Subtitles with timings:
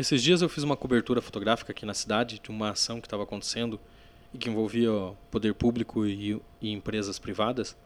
[0.00, 3.24] Esses dias eu fiz uma cobertura fotográfica aqui na cidade de uma ação que estava
[3.24, 3.78] acontecendo
[4.32, 4.90] e que envolvia
[5.30, 7.76] poder público e, e, empresas privadas.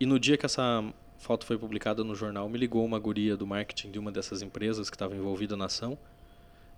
[0.00, 0.82] E no dia que essa
[1.18, 4.88] foto foi publicada no jornal, me ligou uma guria do marketing de uma dessas empresas
[4.88, 5.98] que estava envolvida na ação,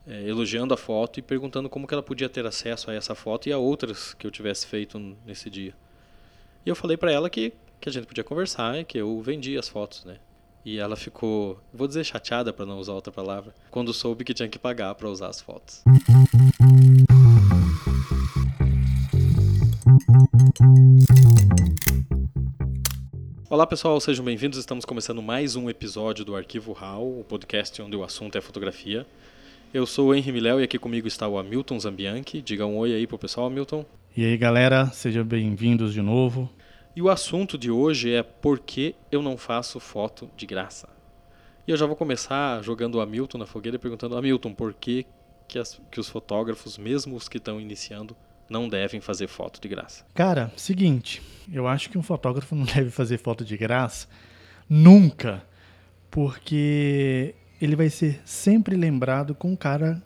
[0.04, 3.48] é, elogiando a foto e perguntando como que ela podia ter acesso a essa foto
[3.48, 5.72] e a outras que eu tivesse feito nesse dia.
[6.66, 9.60] E eu falei para ela que, que a gente podia conversar e que eu vendia
[9.60, 10.18] as fotos, né?
[10.62, 14.48] E ela ficou, vou dizer chateada para não usar outra palavra, quando soube que tinha
[14.48, 15.82] que pagar para usar as fotos.
[23.48, 24.58] Olá pessoal, sejam bem-vindos.
[24.58, 29.06] Estamos começando mais um episódio do Arquivo RAW, o podcast onde o assunto é fotografia.
[29.72, 32.42] Eu sou o Henry Miléo e aqui comigo está o Hamilton Zambianchi.
[32.42, 33.86] Diga um oi aí pro pessoal, Hamilton.
[34.14, 36.50] E aí galera, sejam bem-vindos de novo.
[36.94, 40.88] E o assunto de hoje é por que eu não faço foto de graça.
[41.66, 45.06] E eu já vou começar jogando o Hamilton na fogueira e perguntando, Hamilton, por que,
[45.46, 48.16] que, as, que os fotógrafos, mesmo os que estão iniciando,
[48.48, 50.04] não devem fazer foto de graça?
[50.14, 54.08] Cara, seguinte, eu acho que um fotógrafo não deve fazer foto de graça
[54.68, 55.44] nunca,
[56.10, 60.02] porque ele vai ser sempre lembrado com cara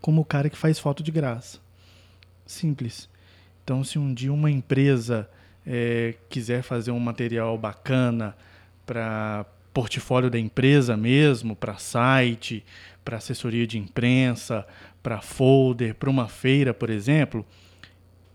[0.00, 1.60] como o cara que faz foto de graça.
[2.44, 3.08] Simples.
[3.62, 5.30] Então, se um dia uma empresa
[5.66, 8.36] é, quiser fazer um material bacana
[8.84, 12.64] para portfólio da empresa mesmo, para site,
[13.04, 14.66] para assessoria de imprensa,
[15.02, 17.44] para folder, para uma feira, por exemplo,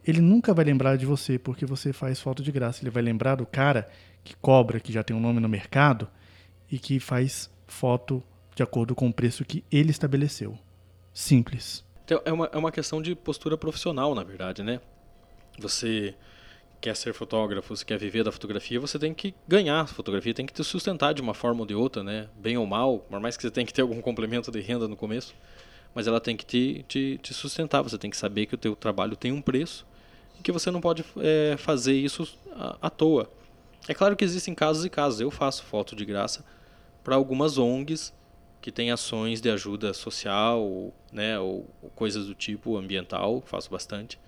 [0.05, 2.83] ele nunca vai lembrar de você porque você faz foto de graça.
[2.83, 3.87] Ele vai lembrar do cara
[4.23, 6.07] que cobra, que já tem um nome no mercado
[6.71, 8.23] e que faz foto
[8.55, 10.57] de acordo com o preço que ele estabeleceu.
[11.13, 11.85] Simples.
[12.05, 14.81] Então, é uma, é uma questão de postura profissional, na verdade, né?
[15.59, 16.15] Você
[16.81, 20.53] quer ser fotógrafo, se quer viver da fotografia, você tem que ganhar fotografia, tem que
[20.53, 22.29] te sustentar de uma forma ou de outra, né?
[22.37, 24.95] Bem ou mal, por mais que você tenha que ter algum complemento de renda no
[24.95, 25.35] começo,
[25.93, 28.75] mas ela tem que te, te, te sustentar, você tem que saber que o teu
[28.75, 29.85] trabalho tem um preço
[30.39, 33.29] e que você não pode é, fazer isso à, à toa.
[33.87, 36.45] É claro que existem casos e casos, eu faço foto de graça
[37.03, 38.13] para algumas ONGs
[38.61, 44.19] que têm ações de ajuda social, né, ou, ou coisas do tipo ambiental, faço bastante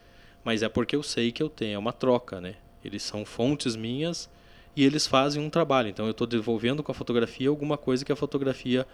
[0.44, 2.56] mas é porque eu sei que eu tenho, é uma troca, né?
[2.84, 4.30] Eles são fontes minhas
[4.76, 5.90] e eles fazem um trabalho.
[5.90, 8.88] Então eu estou devolvendo com a fotografia alguma coisa que a fotografia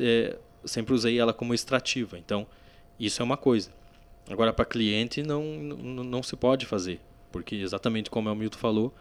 [0.00, 2.18] é, sempre usei ela como extrativa.
[2.18, 2.46] Então
[2.98, 3.70] isso é uma coisa.
[4.28, 7.00] Agora para cliente não, não não se pode fazer,
[7.30, 8.94] porque exatamente como o Milton falou,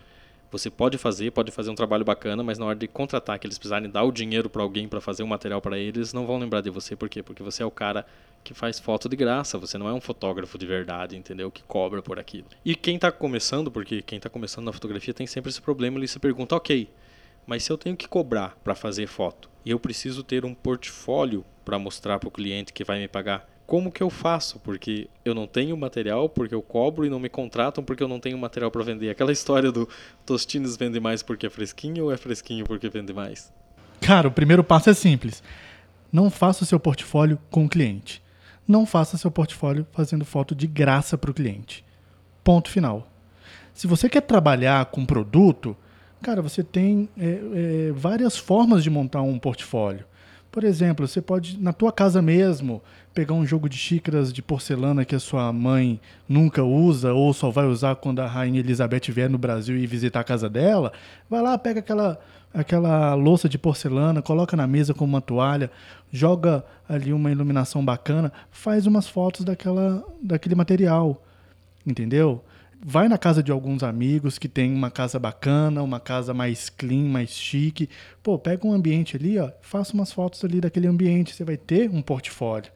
[0.53, 3.57] você pode fazer, pode fazer um trabalho bacana, mas na hora de contratar, que eles
[3.57, 6.61] precisarem dar o dinheiro para alguém para fazer um material para eles, não vão lembrar
[6.61, 6.95] de você.
[6.95, 7.23] Por quê?
[7.23, 8.05] Porque você é o cara
[8.43, 11.49] que faz foto de graça, você não é um fotógrafo de verdade, entendeu?
[11.49, 12.45] Que cobra por aquilo.
[12.63, 16.07] E quem está começando, porque quem está começando na fotografia tem sempre esse problema, ele
[16.07, 16.87] se pergunta, ok,
[17.47, 21.43] mas se eu tenho que cobrar para fazer foto e eu preciso ter um portfólio
[21.65, 24.59] para mostrar para o cliente que vai me pagar, como que eu faço?
[24.59, 28.19] Porque eu não tenho material, porque eu cobro e não me contratam porque eu não
[28.19, 29.09] tenho material para vender.
[29.09, 29.87] Aquela história do
[30.25, 33.51] Tostines vende mais porque é fresquinho ou é fresquinho porque vende mais?
[34.01, 35.41] Cara, o primeiro passo é simples.
[36.11, 38.21] Não faça o seu portfólio com o cliente.
[38.67, 41.83] Não faça seu portfólio fazendo foto de graça para o cliente.
[42.43, 43.07] Ponto final.
[43.73, 45.75] Se você quer trabalhar com produto,
[46.21, 47.39] cara, você tem é,
[47.87, 50.05] é, várias formas de montar um portfólio.
[50.53, 52.79] Por exemplo, você pode, na tua casa mesmo,
[53.11, 55.99] pegar um jogo de xícaras de porcelana que a sua mãe
[56.29, 60.19] nunca usa ou só vai usar quando a rainha Elizabeth vier no Brasil e visitar
[60.19, 60.93] a casa dela.
[61.27, 62.19] Vai lá, pega aquela
[62.53, 65.71] aquela louça de porcelana, coloca na mesa com uma toalha,
[66.11, 71.19] joga ali uma iluminação bacana, faz umas fotos daquela daquele material.
[71.83, 72.43] Entendeu?
[72.85, 77.05] Vai na casa de alguns amigos que tem uma casa bacana, uma casa mais clean,
[77.05, 77.89] mais chique.
[78.21, 81.89] Pô, pega um ambiente ali, ó, faça umas fotos ali daquele ambiente, você vai ter
[81.89, 82.71] um portfólio.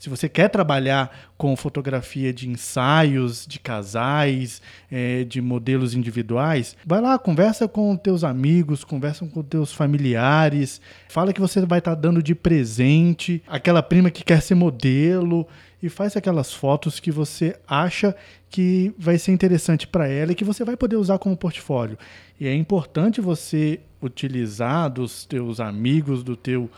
[0.00, 7.02] Se você quer trabalhar com fotografia de ensaios, de casais, é, de modelos individuais, vai
[7.02, 12.00] lá, conversa com teus amigos, conversa com teus familiares, fala que você vai estar tá
[12.00, 15.46] dando de presente aquela prima que quer ser modelo
[15.82, 18.16] e faz aquelas fotos que você acha
[18.48, 21.98] que vai ser interessante para ela e que você vai poder usar como portfólio.
[22.40, 26.70] E é importante você utilizar dos teus amigos, do teu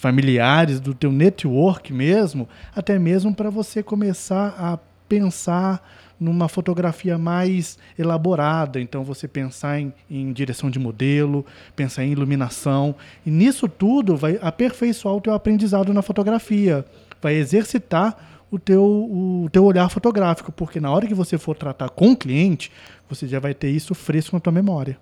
[0.00, 5.86] familiares, do teu network mesmo, até mesmo para você começar a pensar
[6.18, 8.80] numa fotografia mais elaborada.
[8.80, 11.44] Então, você pensar em, em, direção de modelo,
[11.76, 12.94] pensar em iluminação.
[13.26, 16.82] E nisso tudo vai aperfeiçoar o teu aprendizado na fotografia.
[17.20, 18.16] Vai exercitar
[18.50, 22.16] o teu, o teu olhar fotográfico, porque na hora que você for tratar com o
[22.16, 22.72] cliente,
[23.06, 24.96] você já vai ter isso fresco na tua memória.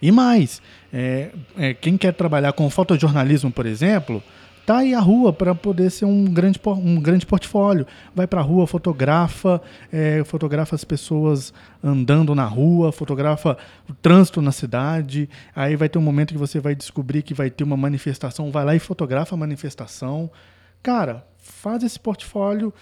[0.00, 0.62] E mais,
[0.92, 4.22] é, é, quem quer trabalhar com fotojornalismo, por exemplo,
[4.68, 7.86] tá aí a rua para poder ser um grande, um grande portfólio.
[8.14, 13.56] Vai para a rua, fotografa, é, fotografa as pessoas andando na rua, fotografa
[13.88, 15.28] o trânsito na cidade.
[15.56, 18.64] Aí vai ter um momento que você vai descobrir que vai ter uma manifestação, vai
[18.64, 20.30] lá e fotografa a manifestação.
[20.82, 22.72] Cara, faz esse portfólio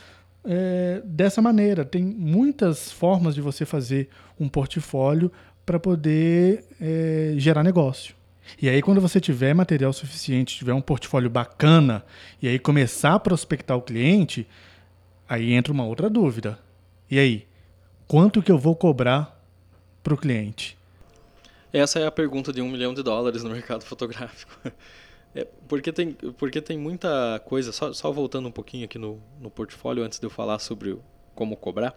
[0.44, 1.84] é, dessa maneira.
[1.84, 4.08] Tem muitas formas de você fazer
[4.40, 5.30] um portfólio
[5.66, 8.14] para poder é, gerar negócio.
[8.62, 12.04] E aí, quando você tiver material suficiente, tiver um portfólio bacana,
[12.40, 14.46] e aí começar a prospectar o cliente,
[15.28, 16.56] aí entra uma outra dúvida.
[17.10, 17.46] E aí,
[18.06, 19.36] quanto que eu vou cobrar
[20.02, 20.78] para o cliente?
[21.72, 24.52] Essa é a pergunta de um milhão de dólares no mercado fotográfico.
[25.34, 29.50] É, porque, tem, porque tem muita coisa, só, só voltando um pouquinho aqui no, no
[29.50, 30.96] portfólio antes de eu falar sobre
[31.34, 31.94] como cobrar,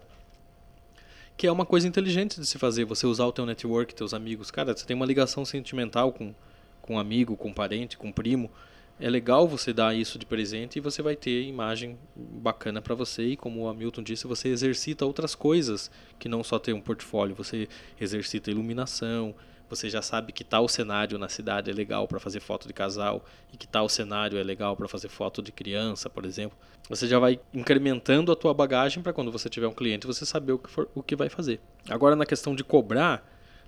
[1.39, 4.51] que é uma coisa inteligente de se fazer, você usar o teu network, teus amigos.
[4.51, 6.35] Cara, você tem uma ligação sentimental com,
[6.81, 8.51] com amigo, com parente, com primo.
[8.99, 13.23] É legal você dar isso de presente e você vai ter imagem bacana para você.
[13.23, 15.89] E como o Hamilton disse, você exercita outras coisas
[16.19, 17.33] que não só ter um portfólio.
[17.35, 17.69] Você
[18.01, 19.33] exercita iluminação,
[19.69, 23.23] você já sabe que tal cenário na cidade é legal para fazer foto de casal
[23.53, 26.57] e que tal cenário é legal para fazer foto de criança, por exemplo.
[26.89, 30.53] Você já vai incrementando a tua bagagem para quando você tiver um cliente você saber
[30.53, 31.61] o que, for, o que vai fazer.
[31.87, 33.23] Agora na questão de cobrar,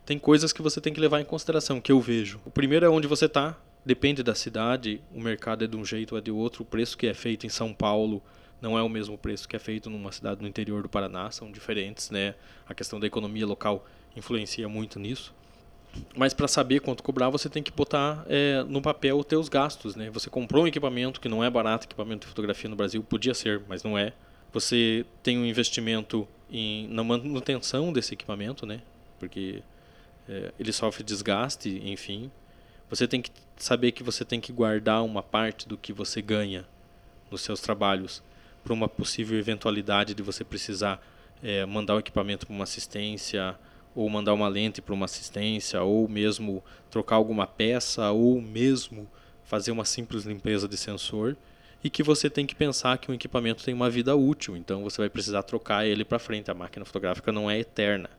[0.05, 2.41] tem coisas que você tem que levar em consideração, que eu vejo.
[2.43, 3.55] O primeiro é onde você está,
[3.85, 6.97] depende da cidade, o mercado é de um jeito ou é de outro, o preço
[6.97, 8.23] que é feito em São Paulo
[8.61, 11.51] não é o mesmo preço que é feito numa cidade no interior do Paraná, são
[11.51, 12.35] diferentes, né?
[12.67, 15.33] A questão da economia local influencia muito nisso.
[16.15, 19.95] Mas para saber quanto cobrar, você tem que botar é, no papel os teus gastos,
[19.95, 20.09] né?
[20.11, 23.61] Você comprou um equipamento que não é barato, equipamento de fotografia no Brasil, podia ser,
[23.67, 24.13] mas não é.
[24.53, 28.81] Você tem um investimento em, na manutenção desse equipamento, né?
[29.19, 29.63] Porque
[30.27, 32.31] é, ele sofre desgaste, enfim.
[32.89, 36.65] Você tem que saber que você tem que guardar uma parte do que você ganha
[37.29, 38.21] nos seus trabalhos
[38.63, 41.01] para uma possível eventualidade de você precisar
[41.41, 43.57] é, mandar o equipamento para uma assistência,
[43.95, 49.07] ou mandar uma lente para uma assistência, ou mesmo trocar alguma peça, ou mesmo
[49.43, 51.35] fazer uma simples limpeza de sensor,
[51.83, 55.01] e que você tem que pensar que o equipamento tem uma vida útil, então você
[55.01, 56.51] vai precisar trocar ele para frente.
[56.51, 58.09] A máquina fotográfica não é eterna.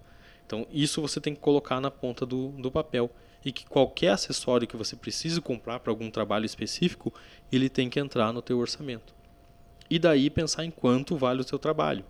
[0.44, 3.10] Então isso você tem que colocar na ponta do, do papel
[3.44, 7.12] e que qualquer acessório que você precise comprar para algum trabalho específico,
[7.50, 9.14] ele tem que entrar no teu orçamento.
[9.88, 12.04] E daí pensar em quanto vale o seu trabalho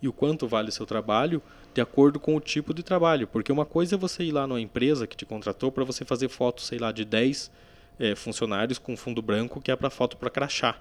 [0.00, 1.42] e o quanto vale o seu trabalho
[1.74, 3.26] de acordo com o tipo de trabalho.
[3.26, 6.28] Porque uma coisa é você ir lá numa empresa que te contratou para você fazer
[6.28, 7.50] fotos, sei lá, de 10
[7.98, 10.80] é, funcionários com fundo branco que é para foto para crachá.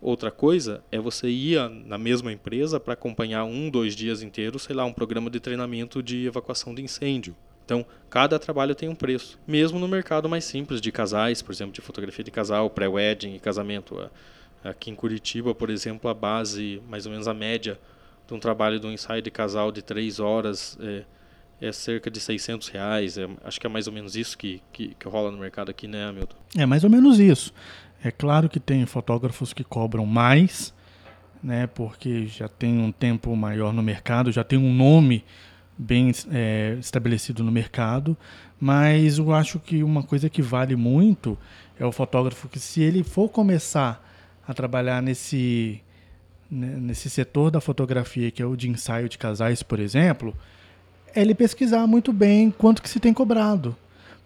[0.00, 4.76] Outra coisa é você ir na mesma empresa para acompanhar um, dois dias inteiros, sei
[4.76, 7.34] lá, um programa de treinamento de evacuação de incêndio.
[7.64, 9.40] Então, cada trabalho tem um preço.
[9.46, 13.40] Mesmo no mercado mais simples de casais, por exemplo, de fotografia de casal, pré-wedding e
[13.40, 14.08] casamento.
[14.62, 17.78] Aqui em Curitiba, por exemplo, a base, mais ou menos a média
[18.26, 21.04] de um trabalho um ensaio de casal de três horas é,
[21.60, 23.18] é cerca de 600 reais.
[23.18, 25.86] É, acho que é mais ou menos isso que, que, que rola no mercado aqui,
[25.86, 26.36] né, Hamilton?
[26.56, 27.52] É mais ou menos isso.
[28.02, 30.74] É claro que tem fotógrafos que cobram mais,
[31.42, 35.24] né, porque já tem um tempo maior no mercado, já tem um nome
[35.78, 38.16] bem é, estabelecido no mercado,
[38.58, 41.38] mas eu acho que uma coisa que vale muito
[41.78, 44.02] é o fotógrafo que se ele for começar
[44.46, 45.82] a trabalhar nesse
[46.50, 50.34] né, nesse setor da fotografia, que é o de ensaio de casais, por exemplo,
[51.14, 53.74] é ele pesquisar muito bem quanto que se tem cobrado,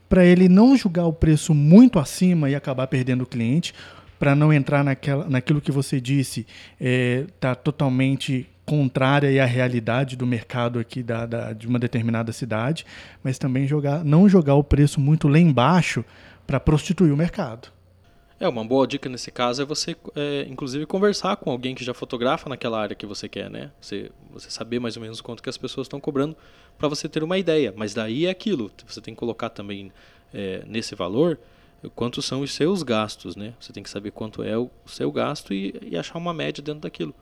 [0.09, 3.73] para ele não julgar o preço muito acima e acabar perdendo o cliente,
[4.19, 6.49] para não entrar naquela, naquilo que você disse, está
[6.81, 12.85] é, tá totalmente contrária à realidade do mercado aqui da, da, de uma determinada cidade,
[13.25, 16.05] mas também jogar, não jogar o preço muito lá embaixo
[16.47, 17.69] para prostituir o mercado.
[18.41, 21.93] É, uma boa dica nesse caso é você, é, inclusive, conversar com alguém que já
[21.93, 23.71] fotografa naquela área que você quer, né?
[23.79, 26.35] Você, você saber mais ou menos quanto que as pessoas estão cobrando
[26.79, 27.75] para você ter uma ideia.
[27.77, 29.93] Mas daí é aquilo, você tem que colocar também
[30.33, 31.39] é, nesse valor
[31.95, 33.53] quantos são os seus gastos, né?
[33.61, 36.81] Você tem que saber quanto é o seu gasto e, e achar uma média dentro
[36.81, 37.15] daquilo.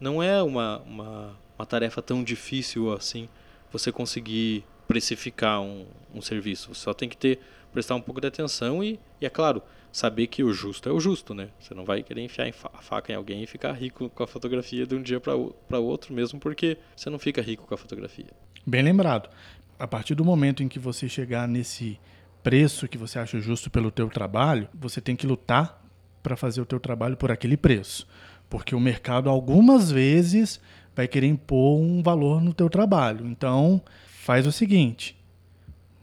[0.00, 3.28] Não é uma, uma, uma tarefa tão difícil assim
[3.72, 6.74] você conseguir precificar um, um serviço.
[6.74, 7.38] Você só tem que ter
[7.74, 9.60] prestar um pouco de atenção e, e é claro,
[9.92, 11.48] saber que o justo é o justo, né?
[11.58, 14.86] Você não vai querer enfiar a faca em alguém e ficar rico com a fotografia
[14.86, 18.30] de um dia para outro, mesmo porque você não fica rico com a fotografia.
[18.64, 19.28] Bem lembrado.
[19.76, 21.98] A partir do momento em que você chegar nesse
[22.44, 25.84] preço que você acha justo pelo teu trabalho, você tem que lutar
[26.22, 28.06] para fazer o teu trabalho por aquele preço.
[28.48, 30.60] Porque o mercado algumas vezes
[30.94, 33.26] vai querer impor um valor no teu trabalho.
[33.26, 35.16] Então, faz o seguinte,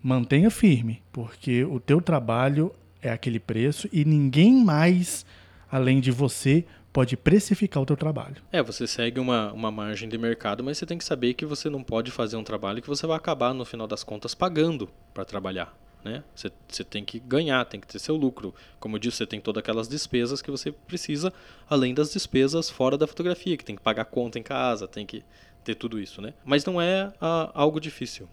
[0.01, 5.25] mantenha firme, porque o teu trabalho é aquele preço e ninguém mais
[5.71, 8.35] além de você, pode precificar o teu trabalho.
[8.51, 11.69] É, você segue uma, uma margem de mercado, mas você tem que saber que você
[11.69, 15.23] não pode fazer um trabalho que você vai acabar, no final das contas, pagando para
[15.23, 15.73] trabalhar.
[16.03, 16.23] Né?
[16.35, 18.53] Você, você tem que ganhar, tem que ter seu lucro.
[18.79, 21.31] Como eu disse, você tem todas aquelas despesas que você precisa,
[21.69, 25.23] além das despesas fora da fotografia, que tem que pagar conta em casa, tem que
[25.63, 26.21] ter tudo isso.
[26.21, 26.33] Né?
[26.43, 28.27] Mas não é a, algo difícil.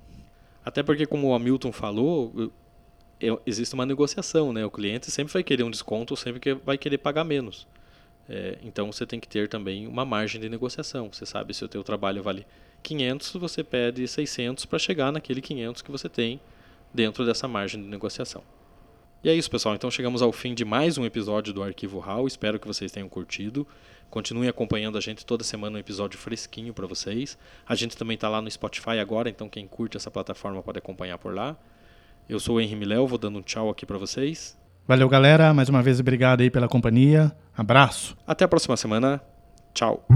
[0.68, 2.52] Até porque, como o Hamilton falou,
[3.46, 4.52] existe uma negociação.
[4.52, 4.66] Né?
[4.66, 7.66] O cliente sempre vai querer um desconto, sempre vai querer pagar menos.
[8.28, 11.10] É, então você tem que ter também uma margem de negociação.
[11.10, 12.46] Você sabe se o teu trabalho vale
[12.82, 16.38] 500, você pede 600 para chegar naquele 500 que você tem
[16.92, 18.44] dentro dessa margem de negociação.
[19.22, 19.74] E é isso, pessoal.
[19.74, 22.26] Então chegamos ao fim de mais um episódio do Arquivo RAW.
[22.26, 23.66] Espero que vocês tenham curtido.
[24.08, 27.36] Continuem acompanhando a gente toda semana um episódio fresquinho para vocês.
[27.66, 31.18] A gente também está lá no Spotify agora, então quem curte essa plataforma pode acompanhar
[31.18, 31.56] por lá.
[32.28, 34.56] Eu sou o Henry Miléo, vou dando um tchau aqui para vocês.
[34.86, 35.52] Valeu, galera.
[35.52, 37.32] Mais uma vez, obrigado aí pela companhia.
[37.56, 38.16] Abraço.
[38.26, 39.20] Até a próxima semana.
[39.74, 40.06] Tchau.